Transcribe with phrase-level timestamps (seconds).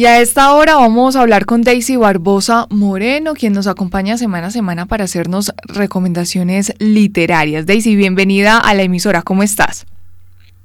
[0.00, 4.46] Y a esta hora vamos a hablar con Daisy Barbosa Moreno, quien nos acompaña semana
[4.46, 7.66] a semana para hacernos recomendaciones literarias.
[7.66, 9.84] Daisy, bienvenida a la emisora, ¿cómo estás?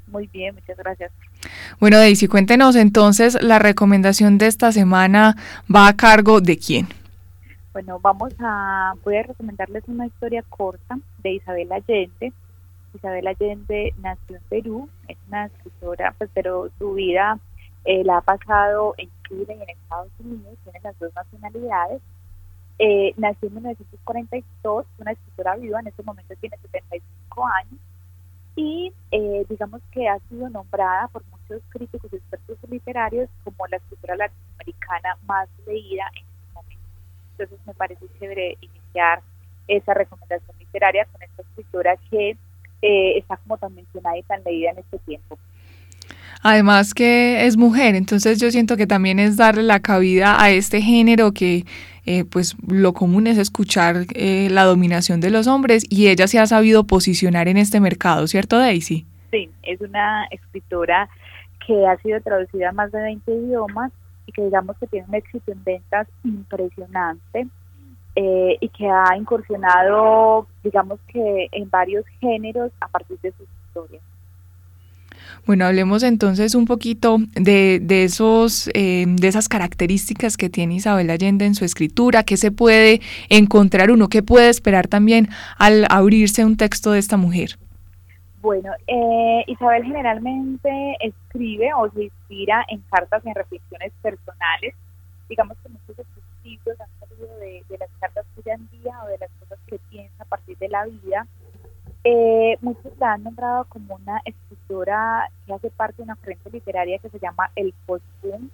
[0.07, 1.11] Muy bien, muchas gracias.
[1.81, 5.35] Bueno, Daisy, cuéntenos entonces, la recomendación de esta semana
[5.69, 6.87] va a cargo de quién.
[7.73, 12.31] Bueno, vamos a, voy a recomendarles una historia corta de Isabel Allende.
[12.93, 17.37] Isabel Allende nació en Perú, es una escritora, pues, pero su vida
[17.83, 22.01] eh, la ha pasado en Chile y en Estados Unidos, tiene las dos nacionalidades.
[22.79, 27.79] Eh, nació en 1942, una escritora viva, en este momento tiene 75 años,
[28.55, 33.77] y eh, digamos que ha sido nombrada por muchos críticos y expertos literarios como la
[33.77, 36.89] escritora latinoamericana más leída en este momento.
[37.31, 39.21] Entonces me parece chévere iniciar
[39.67, 42.37] esa recomendación literaria con esta escritora que
[42.81, 45.39] está como tan mencionada y tan leída en este tiempo.
[46.47, 50.79] Además que es mujer, entonces yo siento que también es darle la cabida a este
[50.79, 51.65] género que
[52.05, 56.37] eh, pues lo común es escuchar eh, la dominación de los hombres y ella se
[56.37, 59.07] ha sabido posicionar en este mercado, ¿cierto Daisy?
[59.31, 61.09] Sí, es una escritora
[61.65, 63.91] que ha sido traducida a más de 20 idiomas
[64.27, 67.47] y que digamos que tiene un éxito en ventas impresionante
[68.15, 74.03] eh, y que ha incursionado digamos que en varios géneros a partir de sus historias.
[75.45, 81.11] Bueno, hablemos entonces un poquito de, de esos, eh, de esas características que tiene Isabel
[81.11, 85.29] Allende en su escritura, qué se puede encontrar uno, qué puede esperar también
[85.59, 87.59] al abrirse un texto de esta mujer.
[88.41, 94.73] Bueno, eh, Isabel generalmente escribe o se inspira en cartas y en reflexiones personales.
[95.29, 96.05] Digamos que muchos
[96.43, 99.77] libros han salido de, de las cartas que ella envía o de las cosas que
[99.91, 101.27] piensa a partir de la vida.
[102.03, 104.21] Eh, muchos la han nombrado como una
[104.75, 108.49] escritora que hace parte de una corriente literaria que se llama el post-boom.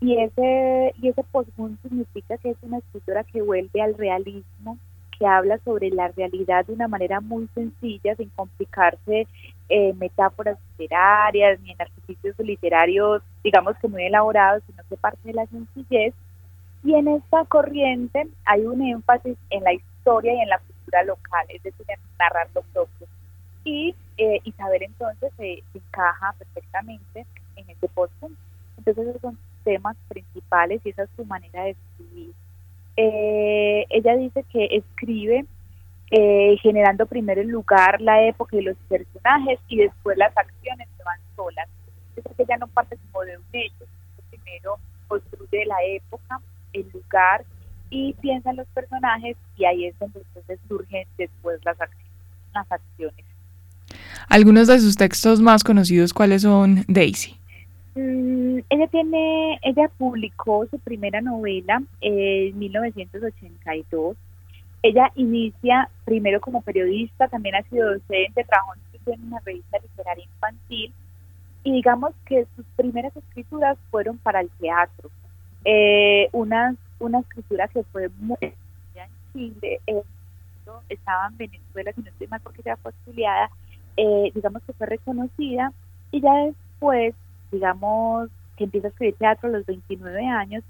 [0.00, 4.78] Y ese, y ese post-boom significa que es una escritora que vuelve al realismo,
[5.18, 9.26] que habla sobre la realidad de una manera muy sencilla, sin complicarse
[9.68, 15.34] en metáforas literarias ni en artificios literarios, digamos que muy elaborados, sino que parte de
[15.34, 16.12] la sencillez.
[16.82, 20.60] Y en esta corriente hay un énfasis en la historia y en la
[21.06, 21.86] local, es decir,
[22.18, 23.06] narrar lo propio.
[23.64, 27.26] Y eh, Isabel entonces se encaja perfectamente
[27.56, 28.12] en este post
[28.76, 32.32] Entonces esos son temas principales y esa es su manera de escribir.
[32.96, 35.46] Eh, ella dice que escribe
[36.10, 41.02] eh, generando primero el lugar, la época y los personajes y después las acciones que
[41.02, 41.68] van solas.
[42.16, 43.84] Es que ella no parte como de un hecho,
[44.30, 44.76] primero
[45.08, 46.40] construye la época,
[46.72, 47.44] el lugar
[47.90, 52.12] y piensa en los personajes y ahí es donde entonces surgen después las acciones.
[52.52, 53.33] Las acciones.
[54.28, 57.36] Algunos de sus textos más conocidos, ¿cuáles son, Daisy?
[57.94, 64.16] Mm, ella tiene, ella publicó su primera novela en 1982.
[64.82, 68.74] Ella inicia primero como periodista, también ha sido docente, trabajó
[69.06, 70.92] en una revista literaria infantil
[71.62, 75.10] y digamos que sus primeras escrituras fueron para el teatro.
[75.64, 78.52] Eh, unas una escritura que fue muy en
[79.32, 80.02] Chile, eh,
[80.88, 83.50] estaba en Venezuela, si no estoy mal porque ya fue estudiada,
[83.96, 85.72] eh, digamos que fue reconocida
[86.10, 87.14] y ya después,
[87.50, 90.62] digamos, que empieza a escribir teatro a los 29 años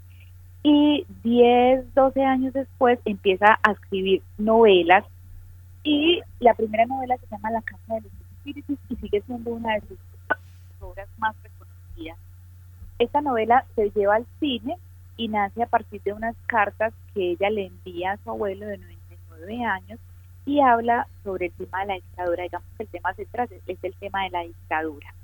[0.63, 5.05] y 10, 12 años después empieza a escribir novelas
[5.83, 9.75] y la primera novela se llama La Casa de los Espíritus y sigue siendo una
[9.75, 9.99] de sus
[10.81, 12.19] obras más reconocidas.
[12.99, 14.79] Esta novela se lleva al cine
[15.17, 18.79] y nace a partir de unas cartas que ella le envía a su abuelo de
[18.79, 20.01] 99 años
[20.47, 22.43] y habla sobre el tema de la dictadura.
[22.43, 25.15] Digamos que el tema central es el tema de la dictadura.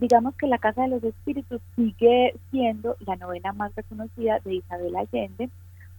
[0.00, 4.94] Digamos que La Casa de los Espíritus sigue siendo la novela más reconocida de Isabel
[4.96, 5.50] Allende,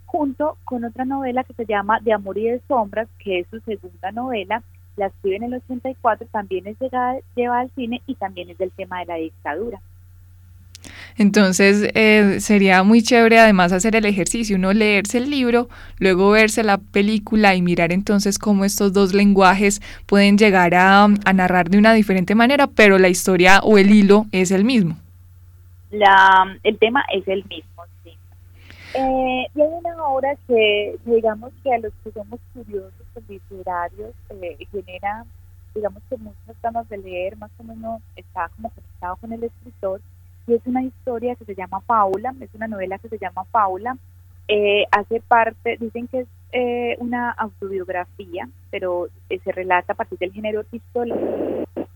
[0.05, 3.59] junto con otra novela que se llama De Amor y de Sombras, que es su
[3.59, 4.63] segunda novela,
[4.95, 8.71] la escribe en el 84, también es llegada, lleva al cine y también es del
[8.71, 9.81] tema de la dictadura.
[11.19, 15.67] Entonces eh, sería muy chévere además hacer el ejercicio, uno leerse el libro,
[15.97, 21.69] luego verse la película y mirar entonces cómo estos dos lenguajes pueden llegar a, narrar
[21.69, 24.95] de una diferente manera, pero la historia o el hilo es el mismo.
[25.91, 28.11] La, el tema es el mismo, sí.
[28.93, 32.93] Eh, y hay una obra que, digamos que a los que somos curiosos
[33.27, 35.25] literarios eh, genera,
[35.75, 39.99] digamos que muchas ganas de leer, más o menos está como conectado con el escritor,
[40.49, 43.97] y es una historia que se llama Paula, es una novela que se llama Paula,
[44.47, 50.17] eh, hace parte, dicen que es eh, una autobiografía, pero eh, se relata a partir
[50.17, 51.15] del género pistola,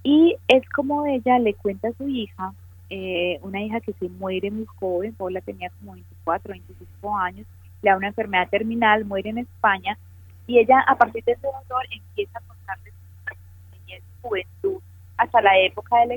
[0.03, 2.53] y es como ella le cuenta a su hija
[2.95, 7.47] eh, una hija que se muere muy joven, Paula tenía como 24, 25 años,
[7.81, 9.97] le da una enfermedad terminal, muere en España,
[10.45, 14.79] y ella a partir de ese dolor empieza a contarle su juventud,
[15.17, 16.11] hasta la época del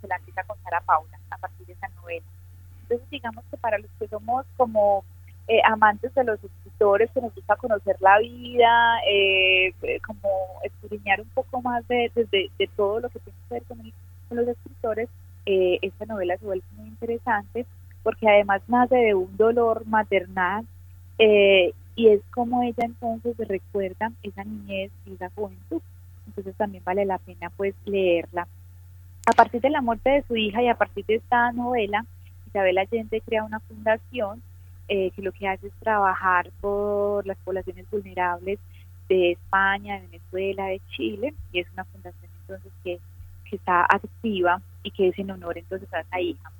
[0.00, 2.26] se la empieza a contar a Paula, a partir de esa novela.
[2.82, 5.04] Entonces digamos que para los que somos como
[5.48, 9.72] eh, amantes de los escritores, que nos gusta conocer la vida, eh,
[10.06, 13.92] como escudriñar un poco más de, de, todo lo que tiene que ver con,
[14.30, 15.08] los escritores,
[15.46, 17.64] eh, esta novela se vuelve muy interesante
[18.02, 20.66] porque además nace de un dolor maternal
[21.18, 25.82] eh, y es como ella entonces recuerda esa niñez y esa juventud.
[26.26, 28.46] Entonces también vale la pena pues leerla.
[29.28, 32.06] A partir de la muerte de su hija y a partir de esta novela,
[32.46, 34.40] Isabel Allende crea una fundación
[34.88, 38.58] eh, que lo que hace es trabajar por las poblaciones vulnerables
[39.06, 42.98] de España, de Venezuela, de Chile, y es una fundación entonces que,
[43.52, 46.50] está activa y que es en honor entonces a esa hija.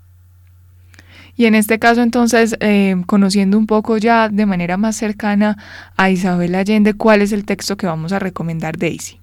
[1.36, 5.56] Y en este caso, entonces, eh, conociendo un poco ya de manera más cercana
[5.96, 9.20] a Isabel Allende, ¿cuál es el texto que vamos a recomendar, Daisy?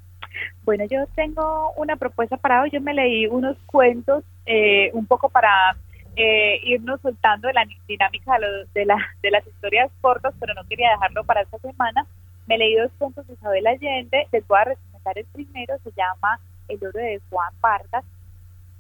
[0.65, 2.71] Bueno, yo tengo una propuesta para hoy.
[2.71, 5.77] Yo me leí unos cuentos eh, un poco para
[6.15, 8.39] eh, irnos soltando de la dinámica
[8.73, 8.85] de,
[9.21, 12.07] de, las historias cortas, pero no quería dejarlo para esta semana.
[12.47, 16.39] Me leí dos cuentos de Isabel Allende, les voy a recomendar el primero, se llama
[16.67, 18.03] El oro de Juan Vargas.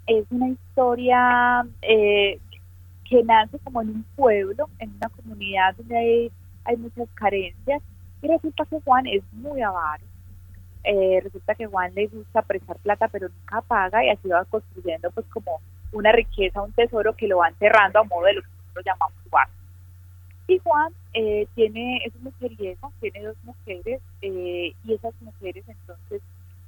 [0.07, 2.39] Es una historia eh,
[3.07, 6.31] que nace como en un pueblo, en una comunidad donde hay,
[6.63, 7.81] hay muchas carencias,
[8.23, 10.03] y resulta que Juan es muy avaro.
[10.87, 15.09] Eh, resulta que Juan le gusta prestar plata pero nunca paga y así va construyendo
[15.09, 15.59] pues como
[15.91, 19.17] una riqueza, un tesoro que lo va enterrando a modo de lo que nosotros llamamos
[19.31, 19.47] Juan.
[20.47, 26.21] Y Juan eh, tiene, es una mujeriego, tiene dos mujeres eh, y esas mujeres entonces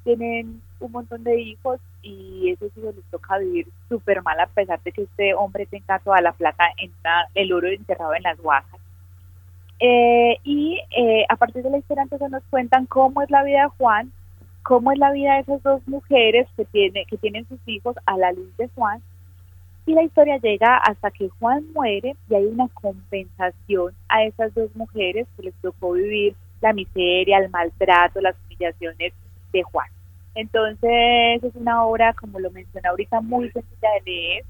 [0.03, 4.81] tienen un montón de hijos y esos hijos les toca vivir súper mal a pesar
[4.81, 6.91] de que este hombre tenga toda la plata, en
[7.35, 8.79] el oro enterrado en las guajas.
[9.79, 10.79] Eh, y
[11.29, 14.11] a partir de la historia entonces nos cuentan cómo es la vida de Juan,
[14.63, 18.17] cómo es la vida de esas dos mujeres que, tiene, que tienen sus hijos a
[18.17, 19.01] la luz de Juan
[19.87, 24.75] y la historia llega hasta que Juan muere y hay una compensación a esas dos
[24.75, 29.13] mujeres que les tocó vivir la miseria, el maltrato, las humillaciones
[29.53, 29.87] de Juan.
[30.35, 34.45] Entonces es una obra, como lo mencioné ahorita, muy sencilla de leer.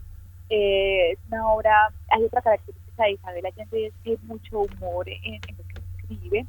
[0.50, 5.40] Eh, es una obra, hay otra característica de Isabel Allende, es que mucho humor en,
[5.58, 6.46] lo que escribe.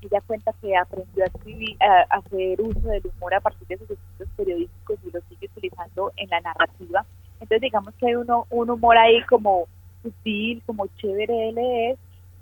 [0.00, 3.90] Ella cuenta que aprendió a, escribir, a, hacer uso del humor a partir de sus
[3.90, 7.04] estudios periodísticos y lo sigue utilizando en la narrativa
[7.40, 9.66] entonces digamos que hay uno, un humor ahí como
[10.02, 11.98] sutil, como chévere de leer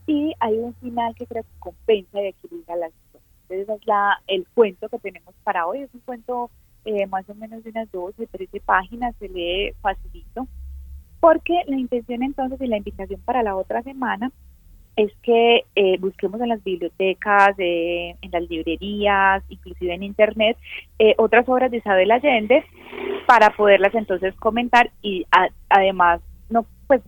[0.06, 3.22] y hay un final que creo que compensa y equilibra las dos.
[3.42, 5.82] Entonces ese es la, el cuento que tenemos para hoy.
[5.82, 6.50] Es un cuento
[6.84, 10.46] eh, más o menos de unas 12, 13 páginas, se lee facilito.
[11.26, 14.30] Porque la intención entonces y la invitación para la otra semana
[14.94, 20.56] es que eh, busquemos en las bibliotecas, en las librerías, inclusive en internet,
[21.00, 22.64] eh, otras obras de Isabel Allende
[23.26, 25.26] para poderlas entonces comentar y
[25.68, 27.02] además, no, pues,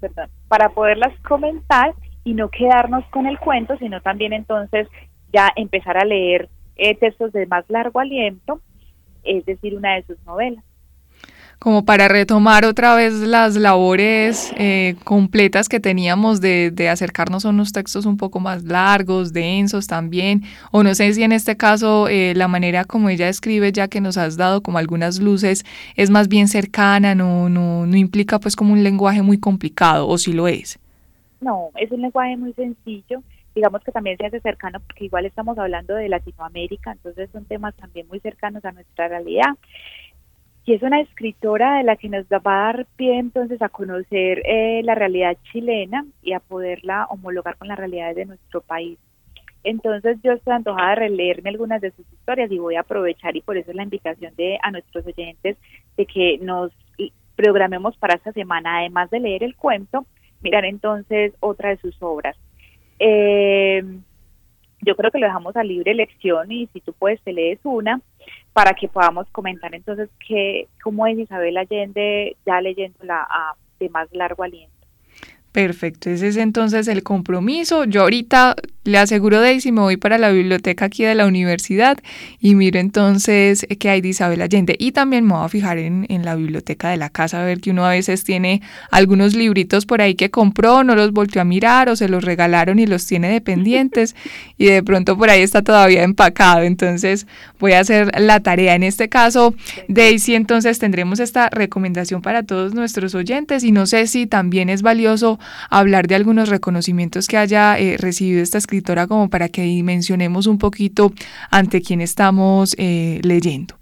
[0.00, 1.92] perdón, para poderlas comentar
[2.24, 4.88] y no quedarnos con el cuento, sino también entonces
[5.34, 8.62] ya empezar a leer eh, textos de más largo aliento,
[9.22, 10.64] es decir, una de sus novelas
[11.60, 17.72] como para retomar otra vez las labores eh, completas que teníamos de, acercarnos a unos
[17.72, 22.32] textos un poco más largos, densos también, o no sé si en este caso eh,
[22.34, 26.28] la manera como ella escribe, ya que nos has dado como algunas luces, es más
[26.28, 30.48] bien cercana, no, no, no implica pues como un lenguaje muy complicado, o si lo
[30.48, 30.78] es.
[31.42, 33.22] No, es un lenguaje muy sencillo,
[33.54, 37.74] digamos que también se hace cercano porque igual estamos hablando de Latinoamérica, entonces son temas
[37.74, 39.56] también muy cercanos a nuestra realidad
[40.64, 44.42] y es una escritora de la que nos va a dar pie entonces a conocer
[44.44, 48.98] eh, la realidad chilena y a poderla homologar con las realidades de nuestro país.
[49.64, 53.42] Entonces yo estoy antojada de releerme algunas de sus historias y voy a aprovechar y
[53.42, 55.56] por eso es la invitación de a nuestros oyentes
[55.96, 56.72] de que nos
[57.36, 60.06] programemos para esta semana, además de leer el cuento,
[60.40, 62.36] mirar entonces otra de sus obras.
[62.98, 63.82] Eh,
[64.82, 68.00] yo creo que lo dejamos a libre elección y si tú puedes te lees una
[68.52, 74.08] para que podamos comentar entonces que, cómo es Isabel Allende ya leyéndola a, de más
[74.12, 74.74] largo aliento.
[75.52, 77.84] Perfecto, ese es entonces el compromiso.
[77.84, 81.98] Yo ahorita le aseguro Daisy, me voy para la biblioteca aquí de la universidad
[82.40, 84.74] y miro entonces qué hay de Isabel Allende.
[84.78, 87.60] Y también me voy a fijar en, en, la biblioteca de la casa, a ver
[87.60, 91.44] que uno a veces tiene algunos libritos por ahí que compró, no los volvió a
[91.44, 94.16] mirar o se los regalaron y los tiene dependientes
[94.56, 96.62] y de pronto por ahí está todavía empacado.
[96.62, 97.26] Entonces
[97.58, 98.74] voy a hacer la tarea.
[98.74, 99.54] En este caso,
[99.88, 104.80] Daisy, entonces tendremos esta recomendación para todos nuestros oyentes y no sé si también es
[104.80, 110.46] valioso hablar de algunos reconocimientos que haya eh, recibido esta escritora como para que dimensionemos
[110.46, 111.10] un poquito
[111.50, 113.74] ante quién estamos eh, leyendo.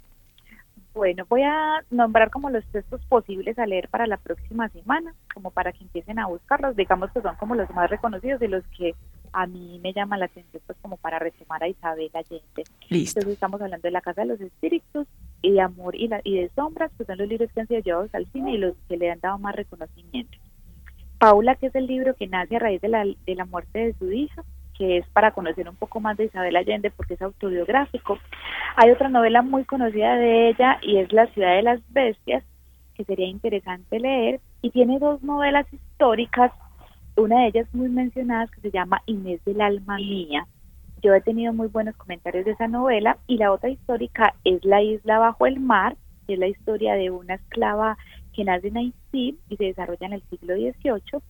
[0.95, 5.51] Bueno, voy a nombrar como los textos posibles a leer para la próxima semana, como
[5.51, 8.95] para que empiecen a buscarlos, digamos que son como los más reconocidos de los que
[9.31, 12.63] a mí me llama la atención, pues como para retomar a Isabel Allende.
[12.89, 13.19] Listo.
[13.19, 15.07] Entonces estamos hablando de La Casa de los Espíritus
[15.43, 17.79] y de Amor y, la, y de Sombras, que son los libros que han sido
[17.81, 20.37] llevados al cine y los que le han dado más reconocimiento.
[21.19, 23.93] Paula, que es el libro que nace a raíz de la, de la muerte de
[23.93, 24.43] su hija,
[24.79, 28.17] que es para conocer un poco más de Isabel Allende porque es autobiográfico.
[28.77, 32.45] Hay otra novela muy conocida de ella y es La ciudad de las bestias,
[32.95, 36.53] que sería interesante leer, y tiene dos novelas históricas,
[37.17, 40.47] una de ellas muy mencionada que se llama Inés del alma mía.
[41.01, 44.81] Yo he tenido muy buenos comentarios de esa novela y la otra histórica es La
[44.81, 47.97] isla bajo el mar, que es la historia de una esclava
[48.33, 51.21] que nace en Haití y se desarrolla en el siglo XVIII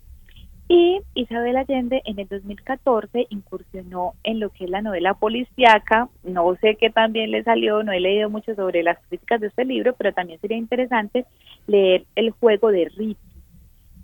[0.72, 6.10] y Isabel Allende en el 2014 incursionó en lo que es la novela policíaca.
[6.24, 9.66] No sé qué también le salió, no he leído mucho sobre las críticas de este
[9.66, 11.26] libro, pero también sería interesante
[11.66, 13.20] leer El juego de Rito.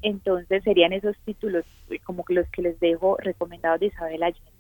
[0.02, 4.52] Entonces serían esos títulos eh, como los que les dejo recomendados de Isabel Allende.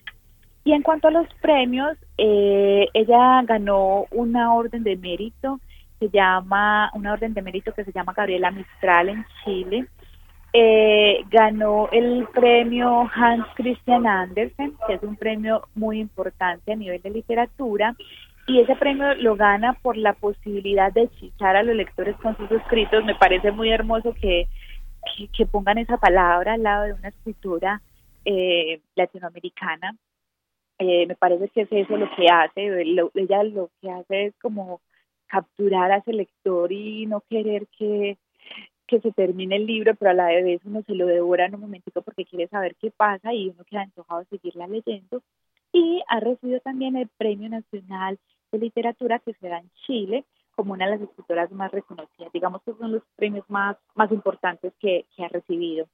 [0.63, 5.59] Y en cuanto a los premios, eh, ella ganó una orden de mérito,
[5.97, 9.87] se llama, una orden de mérito que se llama Gabriela Mistral en Chile
[10.57, 17.01] eh, ganó el premio Hans Christian Andersen, que es un premio muy importante a nivel
[17.01, 17.93] de literatura,
[18.47, 22.49] y ese premio lo gana por la posibilidad de hechizar a los lectores con sus
[22.51, 23.03] escritos.
[23.03, 24.47] Me parece muy hermoso que,
[25.35, 27.81] que, pongan esa palabra al lado de una escritura
[28.23, 29.97] eh, latinoamericana.
[30.79, 32.81] Eh, me parece que es eso lo que hace,
[33.15, 34.79] ella lo que hace es como
[35.27, 38.17] capturar a ese lector y no querer que
[38.87, 41.61] que se termine el libro, pero a la vez uno se lo devora en un
[41.61, 45.21] momentito porque quiere saber qué pasa y uno queda antojado de seguirla leyendo.
[45.71, 48.17] Y ha recibido también el Premio Nacional
[48.51, 50.25] de Literatura que se da en Chile
[50.55, 52.31] como una de las escritoras más reconocidas.
[52.31, 55.87] Digamos que son los premios más, más importantes que, que ha recibido.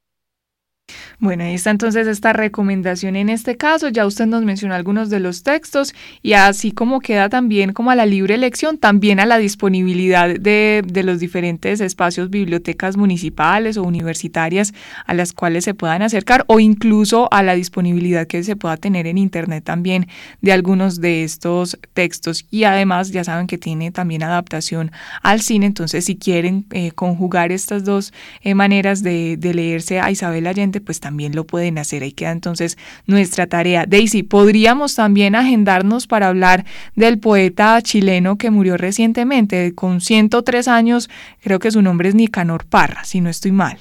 [1.22, 3.90] Bueno, ahí está entonces esta recomendación en este caso.
[3.90, 7.96] Ya usted nos mencionó algunos de los textos y así como queda también como a
[7.96, 13.84] la libre elección, también a la disponibilidad de, de los diferentes espacios, bibliotecas municipales o
[13.84, 14.74] universitarias
[15.06, 19.06] a las cuales se puedan acercar o incluso a la disponibilidad que se pueda tener
[19.06, 20.08] en Internet también
[20.42, 22.48] de algunos de estos textos.
[22.50, 27.52] Y además ya saben que tiene también adaptación al cine, entonces si quieren eh, conjugar
[27.52, 28.12] estas dos
[28.42, 32.04] eh, maneras de, de leerse a Isabel Allende, pues también también lo pueden hacer.
[32.04, 33.86] Ahí queda entonces nuestra tarea.
[33.86, 36.64] Daisy, podríamos también agendarnos para hablar
[36.96, 41.10] del poeta chileno que murió recientemente, con 103 años,
[41.42, 43.78] creo que su nombre es Nicanor Parra, si no estoy mal.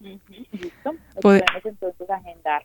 [0.00, 2.64] Listo, podemos entonces agendar.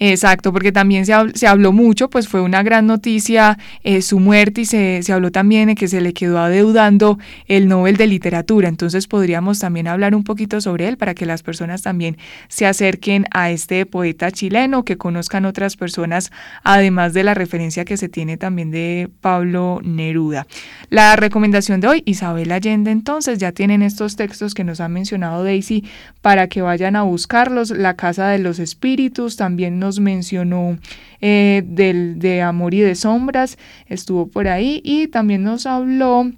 [0.00, 4.60] Exacto, porque también se, se, habló mucho, pues fue una gran noticia eh, su muerte
[4.60, 8.68] y se, se, habló también de que se le quedó adeudando el Nobel de Literatura.
[8.68, 13.26] Entonces podríamos también hablar un poquito sobre él para que las personas también se acerquen
[13.32, 16.30] a este poeta chileno, que conozcan otras personas,
[16.62, 20.46] además de la referencia que se tiene también de Pablo Neruda.
[20.90, 25.42] La recomendación de hoy, Isabel Allende, entonces ya tienen estos textos que nos ha mencionado
[25.42, 25.84] Daisy
[26.22, 27.70] para que vayan a buscarlos.
[27.70, 30.78] La Casa de los Espíritus también nos mencionó
[31.20, 36.30] eh, del, de Amor y de Sombras, estuvo por ahí y también nos habló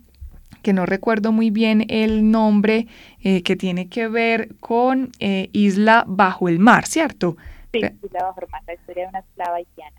[0.62, 2.86] que no recuerdo muy bien el nombre,
[3.22, 7.36] eh, que tiene que ver con eh, Isla Bajo el Mar, ¿cierto?
[7.72, 9.96] Sí, Isla Bajo el Mar, la historia de una esclava haitiana.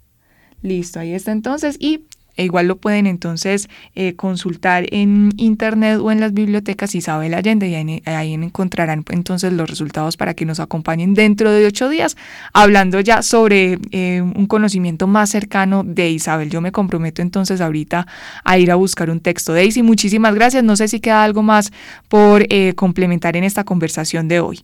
[0.61, 1.77] Listo, ahí está entonces.
[1.79, 7.33] Y e igual lo pueden entonces eh, consultar en internet o en las bibliotecas Isabel
[7.33, 12.17] Allende y ahí, encontrarán entonces los resultados para que nos acompañen dentro de ocho días
[12.53, 16.49] hablando ya sobre eh, un conocimiento más cercano de Isabel.
[16.49, 18.05] Yo me comprometo entonces ahorita
[18.43, 19.53] a ir a buscar un texto.
[19.53, 20.63] Daisy, muchísimas gracias.
[20.63, 21.71] No sé si queda algo más
[22.09, 24.59] por eh, complementar en esta conversación de hoy.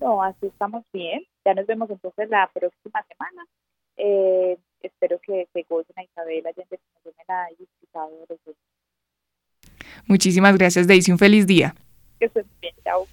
[0.00, 1.22] No, así estamos bien.
[1.44, 3.46] Ya nos vemos entonces la próxima semana.
[3.96, 8.38] Eh, espero que se gocen a Isabel Allende como yo me la he disfrutado de
[8.46, 8.56] los
[10.06, 11.12] Muchísimas gracias, Daisy.
[11.12, 11.74] Un feliz día.
[12.18, 12.74] Que estén bien.
[12.84, 13.06] Chao.